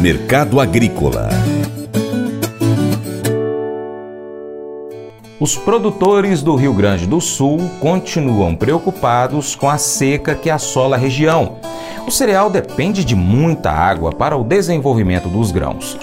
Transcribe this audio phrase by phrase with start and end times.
[0.00, 1.28] Mercado Agrícola
[5.40, 10.98] Os produtores do Rio Grande do Sul continuam preocupados com a seca que assola a
[10.98, 11.56] região.
[12.06, 15.98] O cereal depende de muita água para o desenvolvimento dos grãos.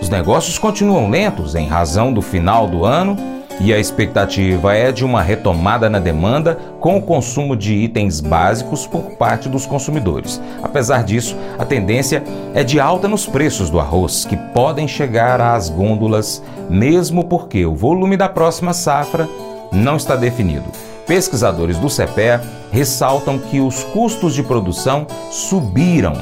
[0.00, 5.04] Os negócios continuam lentos em razão do final do ano e a expectativa é de
[5.04, 10.40] uma retomada na demanda com o consumo de itens básicos por parte dos consumidores.
[10.62, 12.22] Apesar disso, a tendência
[12.54, 17.74] é de alta nos preços do arroz, que podem chegar às gôndolas, mesmo porque o
[17.74, 19.28] volume da próxima safra
[19.70, 20.66] não está definido.
[21.06, 22.40] Pesquisadores do CEPE
[22.70, 26.14] ressaltam que os custos de produção subiram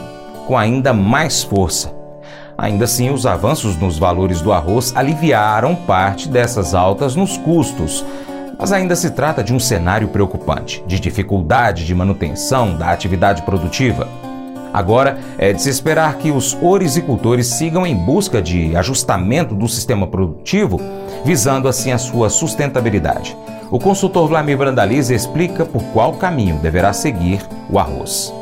[0.47, 2.00] com ainda mais força
[2.61, 8.05] Ainda assim, os avanços nos valores do arroz aliviaram parte dessas altas nos custos.
[8.59, 14.07] Mas ainda se trata de um cenário preocupante, de dificuldade de manutenção da atividade produtiva.
[14.75, 20.07] Agora é de se esperar que os orizicultores sigam em busca de ajustamento do sistema
[20.07, 20.79] produtivo,
[21.25, 23.35] visando assim a sua sustentabilidade.
[23.71, 28.35] O consultor Vlamir Brandalize explica por qual caminho deverá seguir o arroz.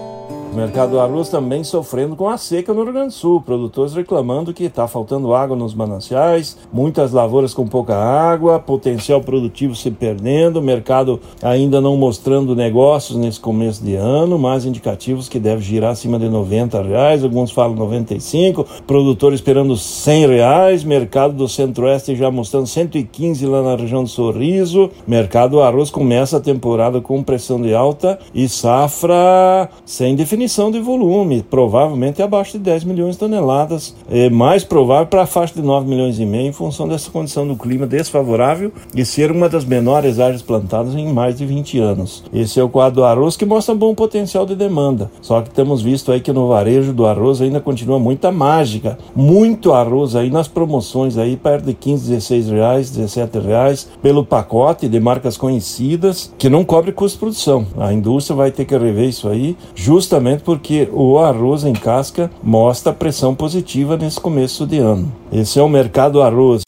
[0.50, 3.92] O mercado do arroz também sofrendo com a seca no Rio Grande do Sul, produtores
[3.92, 9.90] reclamando que está faltando água nos mananciais, muitas lavouras com pouca água, potencial produtivo se
[9.90, 15.92] perdendo, mercado ainda não mostrando negócios nesse começo de ano, mais indicativos que deve girar
[15.92, 22.30] acima de 90 reais, alguns falam 95, produtor esperando 100 reais, mercado do Centro-Oeste já
[22.30, 27.60] mostrando 115 lá na região do Sorriso, mercado do arroz começa a temporada com pressão
[27.60, 33.18] de alta e safra sem definição definição de volume, provavelmente abaixo de 10 milhões de
[33.18, 37.10] toneladas, é mais provável para a faixa de 9 milhões e meio em função dessa
[37.10, 41.80] condição do clima desfavorável e ser uma das menores áreas plantadas em mais de 20
[41.80, 42.22] anos.
[42.32, 45.10] Esse é o quadro do arroz que mostra bom potencial de demanda.
[45.20, 49.72] Só que temos visto aí que no varejo do arroz ainda continua muita mágica, muito
[49.72, 55.00] arroz aí nas promoções aí perto de 15, 16 reais, 17 reais pelo pacote de
[55.00, 57.66] marcas conhecidas que não cobre custo de produção.
[57.76, 62.30] A indústria vai ter que rever isso aí justamente justamente porque o arroz em casca
[62.42, 65.10] mostra pressão positiva nesse começo de ano.
[65.32, 66.67] Esse é o mercado arroz.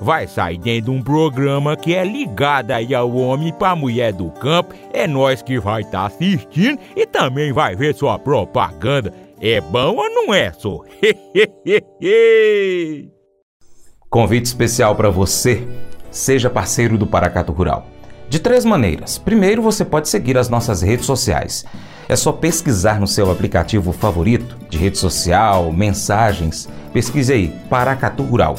[0.00, 4.30] vai sair dentro de um programa que é ligado aí ao homem para mulher do
[4.30, 4.74] campo.
[4.92, 9.12] É nós que vai estar tá assistindo e também vai ver sua propaganda.
[9.40, 10.80] É bom ou não é, só?
[14.08, 15.66] Convite especial para você.
[16.10, 17.86] Seja parceiro do Paracato Rural.
[18.28, 19.18] De três maneiras.
[19.18, 21.64] Primeiro, você pode seguir as nossas redes sociais.
[22.08, 26.68] É só pesquisar no seu aplicativo favorito de rede social, mensagens.
[26.92, 28.56] Pesquise aí, Paracatu Rural.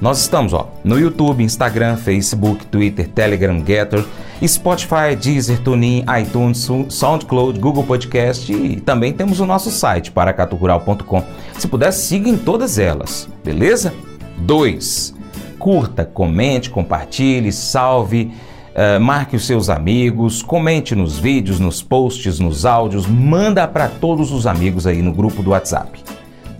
[0.00, 4.04] Nós estamos ó, no YouTube, Instagram, Facebook, Twitter, Telegram, Getter,
[4.46, 11.22] Spotify, Deezer, TuneIn, iTunes, SoundCloud, Google Podcast e também temos o nosso site, paracaturural.com.
[11.58, 13.94] Se puder, siga em todas elas, beleza?
[14.38, 15.14] 2.
[15.58, 18.32] Curta, comente, compartilhe, salve
[18.74, 24.32] Uh, marque os seus amigos, comente nos vídeos, nos posts, nos áudios, manda para todos
[24.32, 26.02] os amigos aí no grupo do WhatsApp.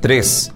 [0.01, 0.54] 3.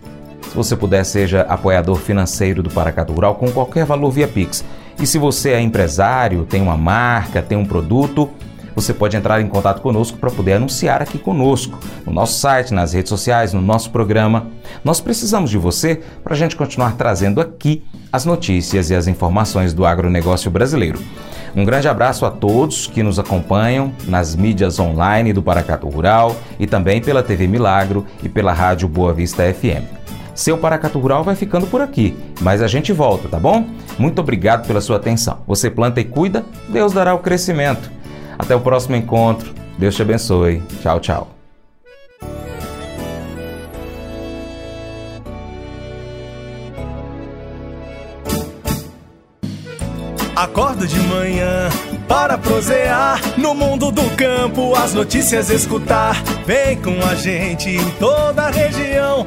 [0.48, 4.64] Se você puder, seja apoiador financeiro do Paracatu Rural com qualquer valor via Pix.
[5.00, 8.28] E se você é empresário, tem uma marca, tem um produto,
[8.74, 12.92] você pode entrar em contato conosco para poder anunciar aqui conosco, no nosso site, nas
[12.92, 14.46] redes sociais, no nosso programa.
[14.84, 19.74] Nós precisamos de você para a gente continuar trazendo aqui as notícias e as informações
[19.74, 20.98] do agronegócio brasileiro.
[21.56, 26.66] Um grande abraço a todos que nos acompanham nas mídias online do Paracatu Rural e
[26.66, 30.17] também pela TV Milagro e pela Rádio Boa Vista FM.
[30.38, 33.66] Seu Paracatu Rural vai ficando por aqui, mas a gente volta, tá bom?
[33.98, 35.40] Muito obrigado pela sua atenção.
[35.48, 37.90] Você planta e cuida, Deus dará o crescimento.
[38.38, 39.52] Até o próximo encontro.
[39.76, 40.62] Deus te abençoe.
[40.80, 41.28] Tchau, tchau.
[50.36, 51.68] Acordo de manhã
[52.06, 56.22] para prosear no mundo do campo, as notícias escutar.
[56.46, 59.26] Vem com a gente em toda a região